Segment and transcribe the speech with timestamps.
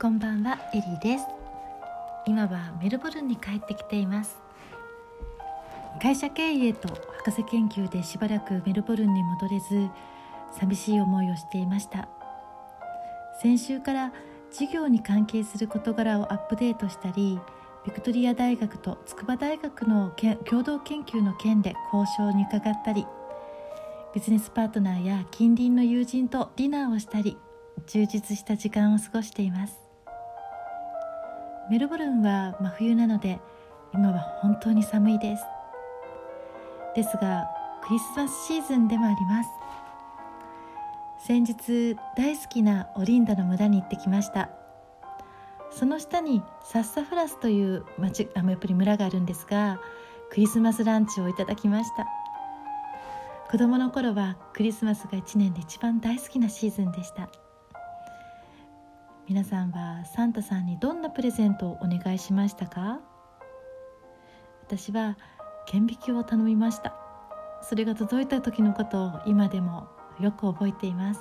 [0.00, 1.26] こんばんはエリーです。
[2.24, 4.38] 今はメルボルンに帰ってきています。
[6.00, 6.88] 会社経営と
[7.18, 9.90] 博士研究でしばらくメルボルンに戻れず
[10.58, 12.08] 寂しい思いをしていました。
[13.42, 14.12] 先週から
[14.50, 17.38] 授業に関係する事柄をアップデートしたり
[17.84, 20.14] ビクトリア大学と筑波大学の
[20.46, 23.06] 共同研究の件で交渉に伺ったり
[24.14, 27.36] ビジネスパートナーや近隣の友人とディナーをしたり
[27.86, 29.89] 充実した時間を過ごしています。
[31.70, 33.38] メルボルンは真冬なので
[33.94, 35.44] 今は本当に寒いです。
[36.96, 37.46] ですが
[37.86, 39.50] クリスマスシーズンでもあります。
[41.24, 44.50] 先日大好きなオリンダの村に行ってきました。
[45.70, 49.78] その下にサッサフラスという町あやっぱり村があるんですが
[50.30, 52.08] クリスマスランチをいただきました。
[53.48, 57.28] 子供の頃はクリスマスが1年で一番大好きなシーズンでした。
[59.28, 63.00] 皆さんはサンタさんにどんなプレゼントをお願いしましたか？
[64.66, 65.16] 私は
[65.66, 66.94] 顕微鏡を頼みました。
[67.62, 69.88] それが届いた時のことを今でも
[70.20, 71.20] よく覚えています。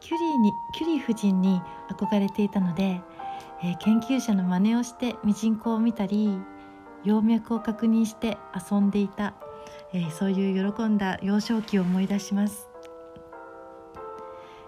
[0.00, 3.00] キュリーにキュリー夫人に憧れていたので、
[3.62, 6.38] えー、研究者の真似をしてミジンコを見たり
[7.04, 8.36] 葉脈を確認して
[8.70, 9.34] 遊んでいた
[9.92, 12.68] えー、そういう喜んだ幼少期を思い出します。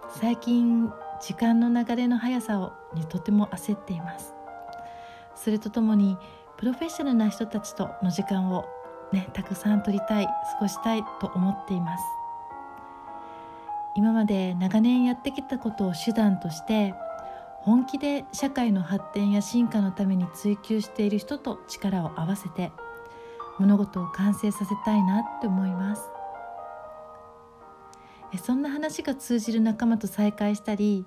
[0.09, 4.35] 最近時間の流れの速さをにとても焦っています。
[5.35, 6.17] それとともに
[6.57, 8.67] プロフェッショナルな人たちとの時間を
[9.13, 12.05] ねたくさん取りたい過ごしたいと思っています。
[13.95, 16.95] 今まで長年やってきたことを手段として
[17.63, 22.71] 本気で社会の発展や進化のために追求している人と力を合わせて
[23.59, 26.18] 物事を完成させたいなって思います。
[28.37, 31.07] そんな話が通じる仲間と再会したり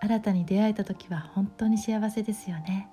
[0.00, 2.88] 新たに出会えた時は本当に幸せですよね。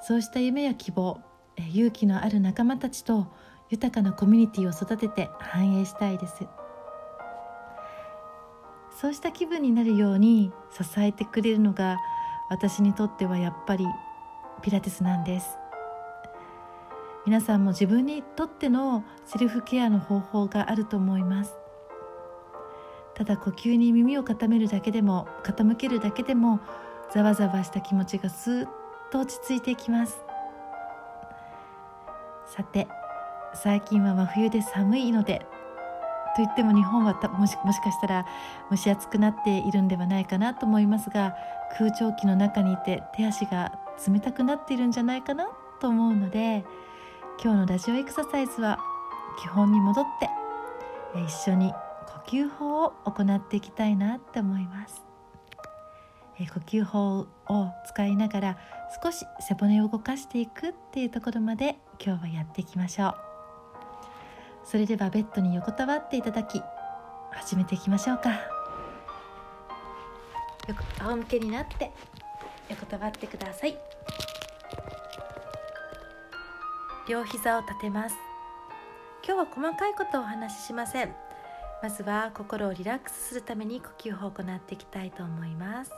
[0.00, 1.20] そうした夢や希望
[1.58, 3.26] 勇気のある仲間たちと
[3.70, 6.46] 豊かなコミュニティを育てて繁栄したいです。
[9.00, 11.98] そうした気分になるように支えてくれるのが
[12.50, 13.86] 私にとってはやっぱり
[14.62, 15.58] ピラティスなんです。
[17.24, 21.61] 皆さんも自分にとってのセルフケアの方法があると思います。
[23.14, 26.60] ただ呼吸に耳を傾めるだけでも傾けるだけでも
[27.12, 28.68] ざわざわした気持ちがスーッ
[29.10, 30.22] と落ち着いていきます。
[32.54, 32.86] さて
[33.54, 35.46] 最近は真冬で寒いので
[36.36, 38.26] といっても日本はもしもしかしたら
[38.70, 41.34] 蒸し暑くなっているんではないかなと思いますが
[41.78, 43.72] 空調機の中にいて手足が
[44.06, 45.48] 冷たくなっているんじゃないかな
[45.80, 46.64] と思うので
[47.42, 48.78] 今日のラジオエクササイズは
[49.40, 50.28] 基本に戻って
[51.18, 51.72] 一緒に
[52.26, 55.02] 吸法を行っていきたいなって思います。
[56.38, 57.28] え呼吸法を
[57.86, 58.58] 使いながら
[59.02, 63.14] 少し背骨を動かしていくっていうところまで今日はやっていきましょう。
[64.64, 66.62] それではベッドに横たわっていただき
[67.32, 68.30] 始めていきましょうか。
[70.68, 71.90] よく仰向けになって
[72.68, 73.76] 横たわってください。
[77.08, 78.16] 両膝を立てます。
[79.26, 81.14] 今日は細かいことをお話ししません。
[81.82, 85.90] まずは心をリラックスするために呼吸法を行っていきたいと思います。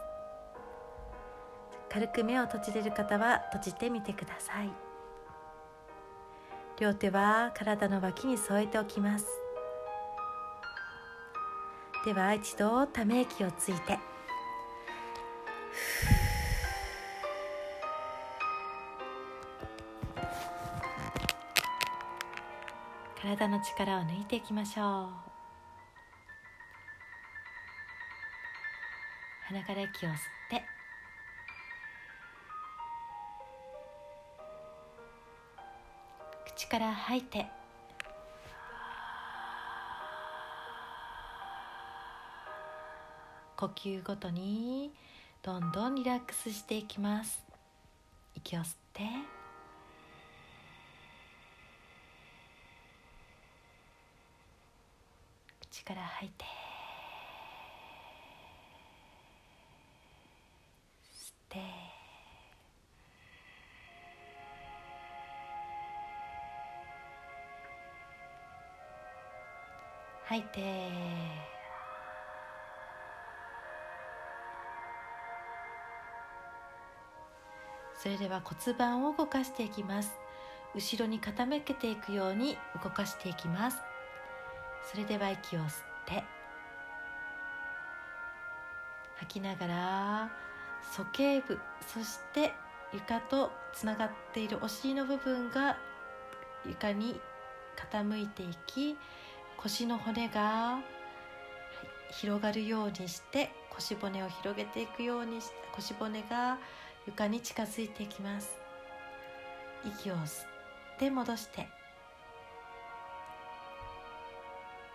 [1.91, 4.71] 軽く目を閉じれる方は閉じてみてください。
[6.81, 9.27] 両手は体の脇に添えておきます。
[12.07, 13.99] では一度ため息をついて。
[23.21, 25.34] 体の力を抜いていきましょう。
[29.55, 30.17] 鼻から息を吸っ
[30.51, 30.65] て。
[36.57, 37.47] 口から吐いて。
[43.57, 44.91] 呼吸ごとに
[45.41, 47.41] どんどんリラックスしていきます。
[48.35, 49.03] 息を吸って。
[55.71, 56.64] 口から吐いて。
[70.27, 71.45] 吐いて
[77.95, 80.13] それでは骨盤を動かしていきます。
[80.75, 83.79] 後ろに傾けていくように動かしていきます。
[84.91, 85.69] それでは息を吸っ
[86.07, 86.25] て。
[89.17, 90.31] 吐きながら
[90.93, 92.53] 鼠径部そして
[92.93, 95.79] 床とつながっているお尻の部分が
[96.67, 97.21] 床に
[97.77, 98.97] 傾いていき
[99.59, 100.79] 腰の骨が
[102.11, 106.59] 広がるようにして腰骨を広げていくようにして腰骨が
[107.07, 108.65] 床に近づいていきます。
[109.85, 110.47] 息を吸っ
[110.99, 111.69] て戻して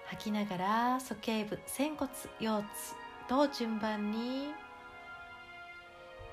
[0.07, 2.09] 吐きながら鼠径部仙骨
[2.39, 2.65] 腰椎
[3.27, 4.51] と順番に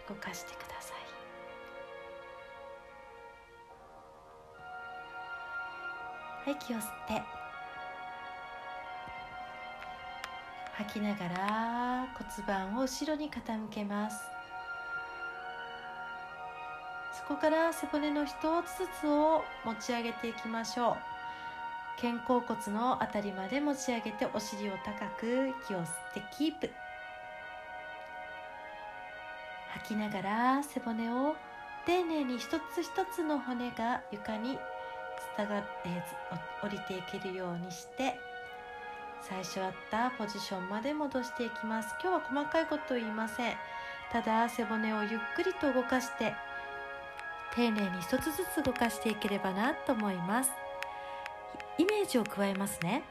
[0.09, 0.95] 動かしてくださ
[6.47, 7.46] い息を吸って。
[10.79, 14.21] 吐きながら骨盤を後ろに傾けます。
[17.15, 18.33] そこから背骨の一
[18.63, 20.97] つずつを持ち上げていきましょう。
[22.01, 26.71] 肩甲骨のあたりまで持ち上げてお尻を高く息を吸ってキープ。
[29.73, 31.37] 吐きながら背骨を
[31.87, 34.59] 丁寧に一つ一つの骨が床に
[35.37, 38.19] 伝が、えー、降りていけるようにして
[39.23, 41.95] 最初あったポジションまで戻していきます。
[42.03, 43.57] 今日は細かいこと言いません。
[44.13, 46.35] ただ背骨をゆっくりと動かして
[47.55, 50.51] 丁寧に一つずつ動かしていければなと思います。
[51.79, 53.03] イメージを加えますね、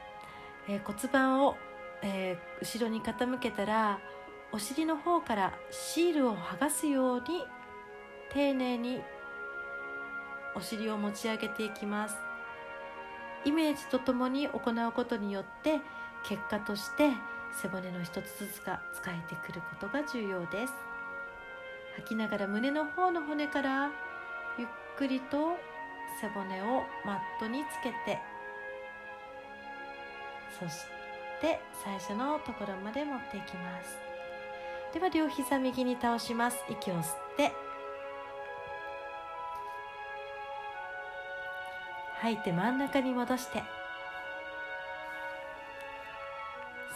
[0.68, 1.56] えー、骨盤を、
[2.02, 4.00] えー、後ろに傾けたら
[4.52, 7.46] お尻の方からシールを剥がすように
[8.34, 9.02] 丁寧に
[10.56, 12.16] お尻を持ち上げていきます。
[13.46, 15.80] イメージとともに行うことによって
[16.24, 17.12] 結果として
[17.62, 20.74] 背骨の一つずつが使えてくることが重要です。
[21.96, 23.90] 吐きながら胸の方の骨から
[24.58, 25.58] ゆっくりと
[26.20, 28.20] 背骨をマットにつけて
[30.60, 30.86] そし
[31.42, 33.98] て最初のところまで持っていきます。
[34.94, 36.58] では両膝右に倒します。
[36.70, 37.52] 息を吸って
[42.22, 43.64] 吐いて真ん中に戻して。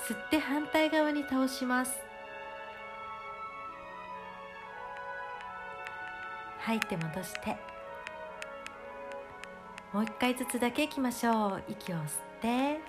[0.07, 1.99] 吸って反対側に倒します。
[6.59, 7.57] 吐いて戻して。
[9.93, 11.63] もう一回ずつだけいきましょう。
[11.67, 12.03] 息を吸っ
[12.41, 12.79] て。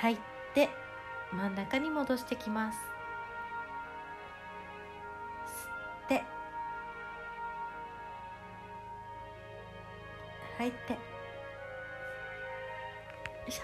[0.00, 0.18] 吐い
[0.54, 0.68] て
[1.32, 2.91] 真ん中に戻してきます。
[10.62, 10.92] 吐いて。
[10.92, 10.98] よ
[13.48, 13.62] いしょ。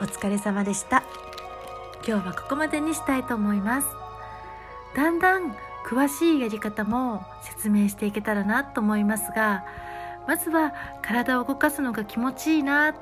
[0.00, 1.02] お疲れ様でした。
[2.06, 3.88] 今日はここまでにしたいと思います。
[4.96, 5.54] だんだん
[5.86, 9.64] 詳しいやり方も説明していけたらなと思いますが
[10.28, 12.94] まずは体を動かすのが気持ちいいなっ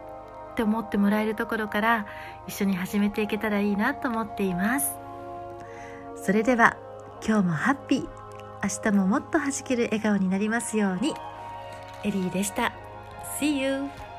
[0.55, 2.07] て思ってもらえるところから
[2.47, 4.93] 一緒に始めていけたらいいなと思っています。
[6.17, 6.77] それでは
[7.27, 8.20] 今日もハッピー。
[8.63, 11.15] 明日ももっと弾ける笑顔になりますように
[12.05, 12.73] エリーでした
[13.39, 14.10] See you!